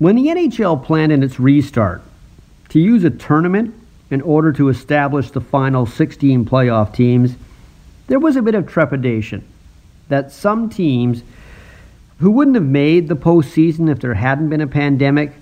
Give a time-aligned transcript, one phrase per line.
[0.00, 2.00] When the NHL planned in its restart
[2.70, 3.74] to use a tournament
[4.10, 7.34] in order to establish the final 16 playoff teams,
[8.06, 9.44] there was a bit of trepidation
[10.08, 11.22] that some teams
[12.18, 15.34] who wouldn't have made the postseason if there hadn't been a pandemic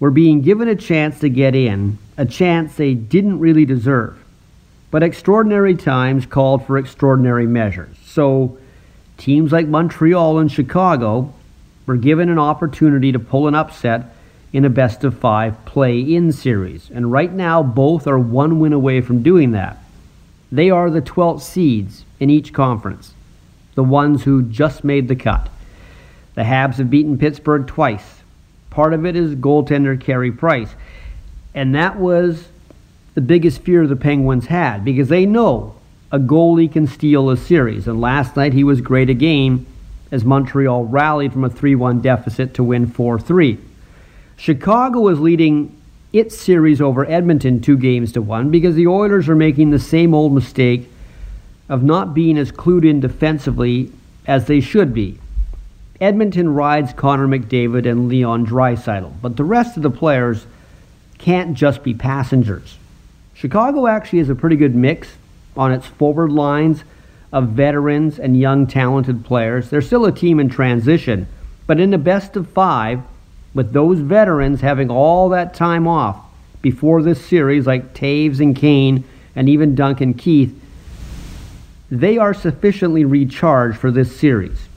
[0.00, 4.18] were being given a chance to get in, a chance they didn't really deserve.
[4.90, 7.96] But extraordinary times called for extraordinary measures.
[8.04, 8.58] So
[9.16, 11.32] teams like Montreal and Chicago
[11.86, 14.14] were given an opportunity to pull an upset
[14.52, 16.90] in a best of five play in series.
[16.92, 19.78] And right now, both are one win away from doing that.
[20.50, 23.14] They are the 12th seeds in each conference,
[23.74, 25.48] the ones who just made the cut.
[26.34, 28.22] The Habs have beaten Pittsburgh twice.
[28.70, 30.74] Part of it is goaltender Carey Price.
[31.54, 32.48] And that was
[33.14, 35.74] the biggest fear the Penguins had because they know
[36.12, 37.88] a goalie can steal a series.
[37.88, 39.66] And last night he was great again
[40.16, 43.58] as Montreal rallied from a 3 1 deficit to win 4 3.
[44.36, 45.76] Chicago is leading
[46.12, 50.14] its series over Edmonton two games to one because the Oilers are making the same
[50.14, 50.88] old mistake
[51.68, 53.92] of not being as clued in defensively
[54.26, 55.18] as they should be.
[56.00, 60.46] Edmonton rides Connor McDavid and Leon Draisaitl, but the rest of the players
[61.18, 62.78] can't just be passengers.
[63.34, 65.08] Chicago actually has a pretty good mix
[65.56, 66.84] on its forward lines
[67.36, 69.68] of veterans and young talented players.
[69.68, 71.26] They're still a team in transition,
[71.66, 73.02] but in the best of five,
[73.52, 76.18] with those veterans having all that time off
[76.62, 80.58] before this series, like Toews and Kane and even Duncan Keith,
[81.90, 84.70] they are sufficiently recharged for this series.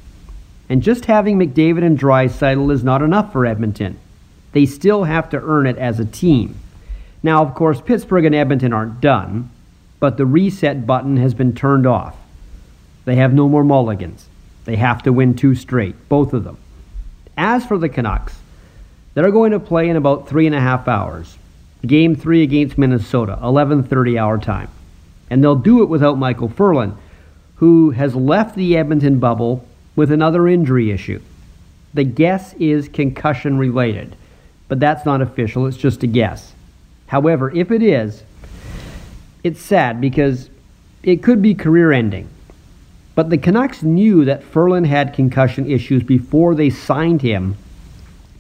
[0.68, 3.98] And just having McDavid and Draisaitl is not enough for Edmonton.
[4.52, 6.60] They still have to earn it as a team.
[7.24, 9.50] Now, of course, Pittsburgh and Edmonton aren't done,
[10.02, 12.18] but the reset button has been turned off.
[13.06, 14.28] They have no more mulligans.
[14.66, 16.58] They have to win two straight, both of them.
[17.38, 18.36] As for the Canucks,
[19.14, 21.38] they're going to play in about three and a half hours.
[21.86, 24.70] Game three against Minnesota, 11:30 our time,
[25.30, 26.96] and they'll do it without Michael Ferland,
[27.56, 29.66] who has left the Edmonton bubble
[29.96, 31.22] with another injury issue.
[31.94, 34.16] The guess is concussion related,
[34.68, 35.66] but that's not official.
[35.66, 36.54] It's just a guess.
[37.08, 38.24] However, if it is,
[39.44, 40.50] it's sad because
[41.02, 42.30] it could be career ending.
[43.20, 47.58] But the Canucks knew that Ferland had concussion issues before they signed him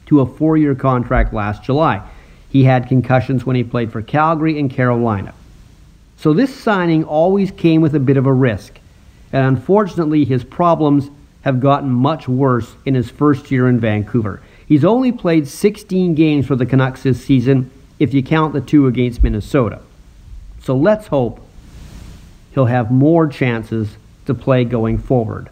[0.06, 2.02] to a four year contract last July.
[2.50, 5.34] He had concussions when he played for Calgary and Carolina.
[6.16, 8.80] So this signing always came with a bit of a risk.
[9.34, 11.10] And unfortunately, his problems
[11.42, 14.42] have gotten much worse in his first year in Vancouver.
[14.66, 17.70] He's only played 16 games for the Canucks this season
[18.00, 19.82] if you count the two against Minnesota.
[20.64, 21.46] So let's hope
[22.54, 23.98] he'll have more chances
[24.30, 25.50] to play going forward.